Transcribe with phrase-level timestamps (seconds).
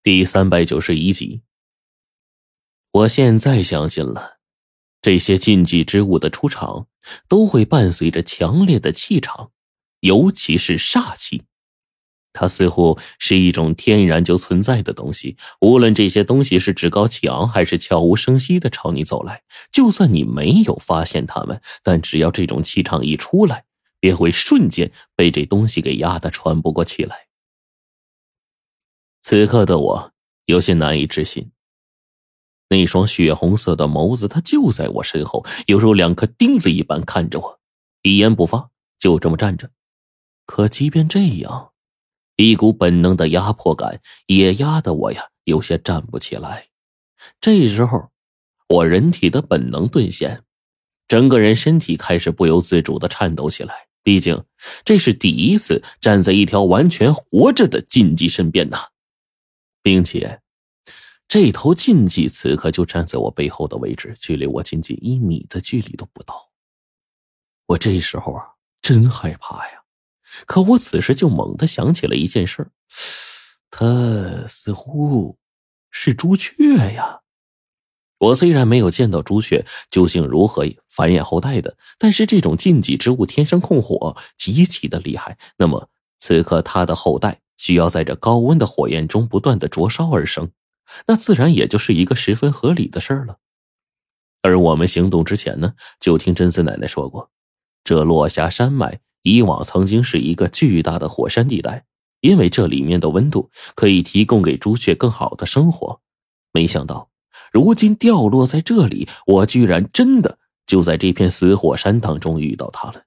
[0.00, 1.42] 第三百九十一集。
[2.92, 4.38] 我现在相信了，
[5.02, 6.86] 这些禁忌之物的出场
[7.26, 9.50] 都会伴随着强烈的气场，
[10.00, 11.42] 尤其是煞气。
[12.32, 19.42] 它似乎是一种天然就存在的东西，无论这些东西是趾高气昂还是悄无声息的朝你走来，
[19.72, 23.64] 就算你没有发现他们，但只要这种气场一出来，
[23.98, 27.27] 便会瞬间被这东西给压得喘不过气来。
[29.30, 30.12] 此刻的我
[30.46, 31.50] 有些难以置信，
[32.70, 37.60] 那双血红色的眸子，它就在我身后，犹如两颗钉子一般看着我，
[38.00, 39.68] 一言不发，就这么站着。
[40.46, 41.72] 可即便这样，
[42.36, 46.68] 一股本能的压迫感也压得我呀有些站不起来。
[47.38, 48.08] 这时候，
[48.66, 50.42] 我人体的本能顿现，
[51.06, 53.88] 整个人身体开始不由自主的颤抖起来。
[54.02, 54.42] 毕竟，
[54.86, 58.86] 这是第一次站在一条完全活着的禁忌身边呐。
[59.88, 60.42] 并且，
[61.26, 66.50] 这头禁忌此刻就站在我背后的位置，距离我仅仅一米的距离都不到。
[67.68, 68.44] 我这时候啊，
[68.82, 69.84] 真害怕呀！
[70.44, 72.70] 可我此时就猛地想起了一件事
[73.70, 75.38] 他似乎
[75.90, 77.20] 是朱雀呀。
[78.18, 85.38] 我虽然没有见到朱雀究竟如何繁衍后代的，但是这种禁忌之物天生控火，极其的厉害。
[85.56, 87.40] 那么此刻他的后代。
[87.58, 90.50] 需要在这高温的火焰中不断的灼烧而生，
[91.06, 93.36] 那自然也就是一个十分合理的事儿了。
[94.40, 97.30] 而我们行动之前呢，就听贞子奶奶说过，
[97.84, 101.84] 这落霞山脉以往曾经是一个巨大的火山地带，
[102.20, 106.00] 因为这里面的温度可以提供给朱雀更好的生活。
[106.52, 107.10] 没想到，
[107.52, 113.02] 如今掉落在这里，我居然真的就在这片死火山当中遇到它了。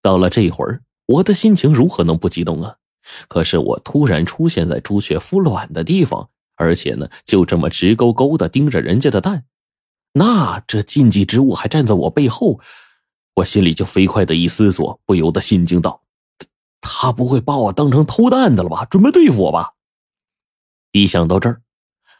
[0.00, 2.78] 到了这会儿，我的心情如何能不激动啊？
[3.28, 9.44] 可是我突然出现在朱雀孵卵的地方，而且呢，就这么直勾勾的盯着人家的蛋，
[10.14, 12.60] 那这禁忌之物还站在我背后，
[13.36, 16.02] 我心里就飞快的一思索，不由得心惊道
[16.80, 18.84] ：“他不会把我当成偷蛋的了吧？
[18.84, 19.72] 准备对付我吧？”
[20.92, 21.62] 一想到这儿，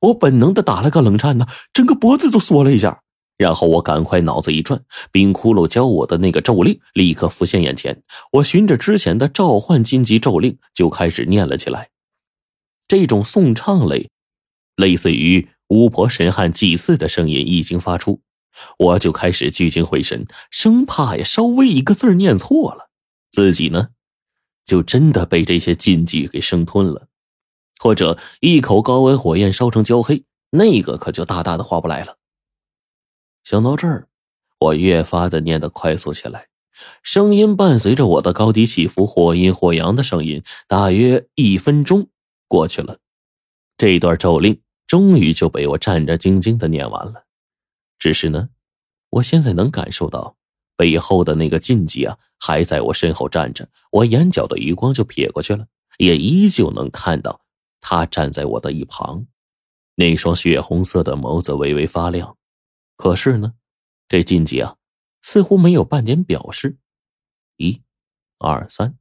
[0.00, 3.02] 我本能的打了个冷颤呢，整个脖子都缩了一下。
[3.36, 8.02] 然后我赶快脑子一转，冰窟窿教我的那个咒令立刻浮现眼前。
[8.32, 11.90] 我循着之前的召唤禁忌咒令就开始念了起来。
[12.88, 14.08] 这种颂唱类，
[14.76, 18.20] 类似于巫婆神汉祭祀的声音一经发出，
[18.78, 22.88] 我就开始聚精会神，生怕呀稍微一个字念错了，
[23.30, 23.88] 自己呢
[24.64, 27.08] 就真的被这些禁忌给生吞了，
[27.80, 32.16] 或者一口高温火焰烧成焦黑，那个可就大大的划不来了。
[33.46, 34.08] 想到这儿，
[34.58, 36.48] 我越发的念得快速起来，
[37.00, 40.42] 声音伴随着我的高低起伏，或阴或阳的声音。
[40.66, 42.08] 大约一分钟
[42.48, 42.98] 过去了，
[43.78, 47.26] 这段咒令终于就被我战战兢兢的念完了。
[48.00, 48.48] 只是呢，
[49.10, 50.36] 我现在能感受到
[50.76, 53.68] 背后的那个禁忌啊，还在我身后站着。
[53.92, 55.68] 我眼角的余光就瞥过去了，
[55.98, 57.42] 也依旧能看到
[57.80, 59.24] 他站在我的一旁，
[59.94, 62.35] 那双血红色的眸子微微发亮。
[62.96, 63.54] 可是呢，
[64.08, 64.76] 这禁忌啊，
[65.22, 66.78] 似乎没有半点表示。
[67.56, 67.82] 一、
[68.38, 68.96] 二、三，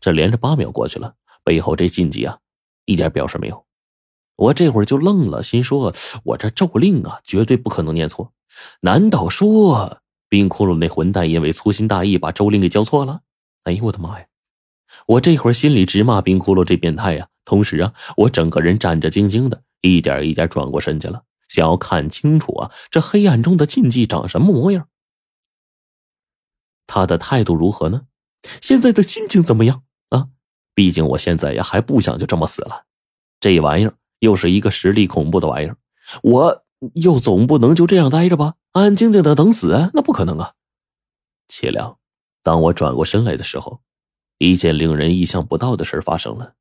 [0.00, 2.38] 这连着八秒过去了，背后这禁忌啊，
[2.84, 3.66] 一点表示没有。
[4.36, 5.92] 我这会儿就愣了，心说：
[6.24, 8.32] 我这咒令啊，绝对不可能念错。
[8.80, 13.22] 难道说冰窟窿那混蛋因为粗心大意把咒令给交错了？
[13.64, 14.26] 哎呦我的妈呀！
[15.06, 17.28] 我这会儿心里直骂冰窟窿这变态呀。
[17.44, 21.22] 同时啊，我整个人战战兢兢的，一点一点转过身去了。
[21.50, 24.86] 想要看清楚啊，这黑暗中的禁忌长什么模样？
[26.86, 28.02] 他的态度如何呢？
[28.60, 30.28] 现在的心情怎么样啊？
[30.74, 32.86] 毕竟我现在呀还不想就这么死了。
[33.40, 35.76] 这玩意儿又是一个实力恐怖的玩意儿，
[36.22, 38.54] 我又总不能就这样待着吧？
[38.70, 39.90] 安安静静的等死？
[39.92, 40.54] 那不可能啊！
[41.48, 41.98] 岂料，
[42.44, 43.82] 当我转过身来的时候，
[44.38, 46.54] 一件令人意想不到的事发生了。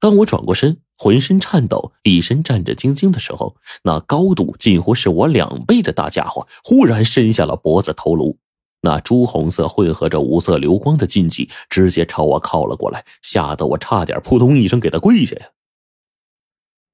[0.00, 8.38] 当我转过身，浑身颤抖，一身战战兢兢的时候，那高度近乎是我两倍的大家伙忽然伸下了脖子头颅，
[8.82, 15.48] 那朱红色混合着五色流光的禁忌直接朝我靠了过来，吓得我差点扑通一声给他跪下呀。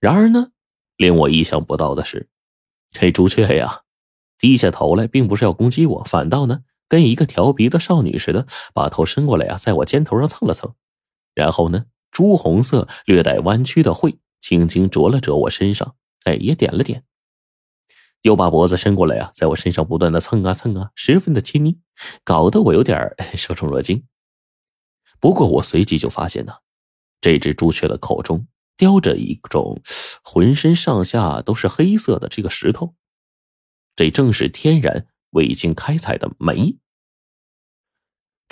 [0.00, 0.52] 然而呢，
[0.96, 2.28] 令我意想不到的是，
[2.90, 3.82] 这朱雀呀，
[4.38, 10.72] 低下头来，并不是要攻击我，反倒呢，跟一个调皮的少女似的，把头伸过来啊，在我肩头上蹭了蹭，
[11.34, 11.84] 然后呢。
[12.14, 17.02] 朱红色、略带弯曲的喙轻轻啄了啄我身上，哎，也点了点，
[18.22, 21.80] 又把脖子伸过来啊，在我身上不断的蹭啊蹭啊，十分的亲昵，
[22.22, 24.06] 搞得我有点 受宠若惊。
[25.18, 26.52] 不过我随即就发现呢，
[27.20, 28.46] 这只朱雀的口中
[28.76, 29.82] 叼着一种
[30.22, 32.94] 浑身上下都是黑色的这个石头，
[33.96, 36.78] 这正是天然未经开采的煤。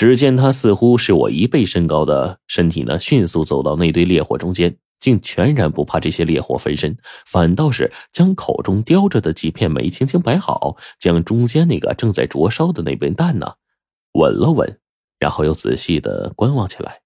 [0.03, 13.55] 只见他似乎是我一倍身高的身体呢，迅速走到那堆烈火中间，竟全然不怕这些烈火焚身，反倒是将口中叼着的几片煤轻轻摆好，将中间那个正在灼烧的那边蛋呢，
[14.15, 14.81] 稳了稳，
[15.21, 17.03] 然后又仔细的观望起来。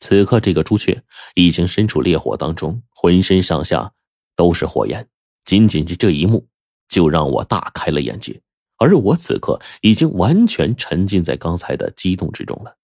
[0.00, 1.04] 此刻，这个朱雀
[1.36, 3.92] 已经身处烈火当中，浑身上下
[4.34, 5.08] 都是火焰，
[5.44, 6.48] 仅仅是这一幕，
[6.88, 8.40] 就让我大开了眼界。
[8.78, 12.76] 而我此刻已经完全沉浸在刚才的激动之中了。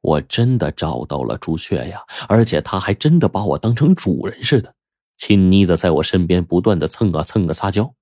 [0.00, 4.74] 我真的找到了朱雀呀，而且他还真的把我当成主人似的，
[5.16, 7.94] 亲昵的在我身边不断的蹭啊蹭啊撒娇。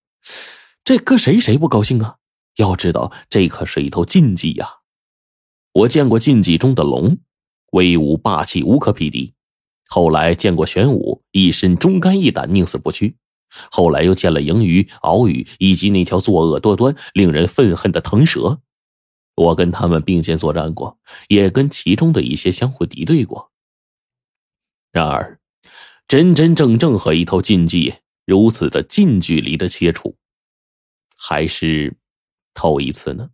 [0.84, 2.16] 这搁谁谁不高兴啊？
[2.56, 4.80] 要知道这可是一头禁忌呀！
[5.72, 7.16] 我见过禁忌中的龙，
[7.70, 9.32] 威武霸气无可匹敌；
[9.86, 13.16] 后来见过玄武，一身忠肝义胆，宁死不屈。
[13.70, 18.60] 后来又见了银鱼、鳌鱼，以及那条作恶多端、令人愤恨的腾蛇。
[19.34, 23.50] 我跟他们并肩作战过，也跟其中的一些相互敌对过。
[24.90, 25.40] 然而，
[26.06, 27.94] 真真正正和一头禁忌
[28.26, 30.16] 如此的近距离的接触，
[31.16, 31.96] 还是
[32.52, 33.30] 头一次呢。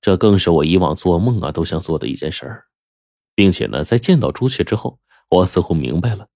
[0.00, 2.66] 这更是我以往做梦啊都想做的一件事儿，
[3.34, 4.98] 并且呢，在见到朱雀之后，
[5.28, 6.28] 我似乎明白了。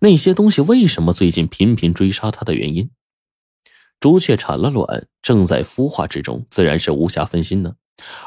[0.00, 2.90] 那些东西为什么最近频频追杀他的原因？
[3.98, 7.74] 朱雀产了卵，正在孵化之中，自然是无暇分心呢。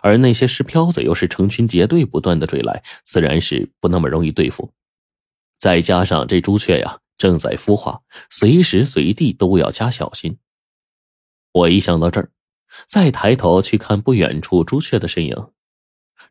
[0.04, 4.72] 而那些石漂子又是成群结队不断的追来，自然是不那么容易对付。
[5.58, 10.38] 再加上这朱雀呀正在孵化，随时随地都要加小心。
[11.54, 12.30] 我一想到这儿，
[12.86, 15.48] 再抬头去看不远处朱雀的身影。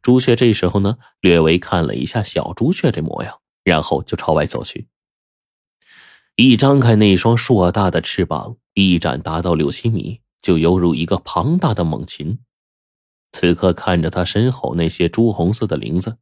[0.03, 4.87] 朱雀这时候呢，略微看了一下小朱雀这模样，然后就朝外走去。
[6.37, 12.39] 一张开那双硕大的翅膀，一展达到六七米，就犹如一个庞大的猛禽。
[13.33, 16.17] 此刻看着他身后那些朱红色的翎子，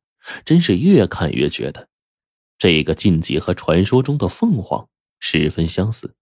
[0.45, 1.89] 真是越看越觉得，
[2.59, 4.89] 这个禁忌和传说中的凤凰
[5.21, 6.17] 十分相似。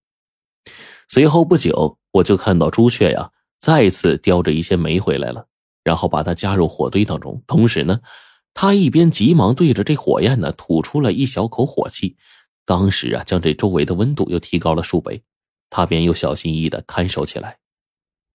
[1.07, 5.47] 随后不久，我就看到朱雀呀再次叼着一些煤回来了，
[5.83, 8.01] 然后把它加入火堆当中，同时呢，
[8.53, 12.17] 他一边急忙对着这火焰呢吐出了一小口火气。
[12.69, 15.23] 当时啊，将这周围的温度又提高了数倍，
[15.71, 17.57] 他便又小心翼翼的看守起来。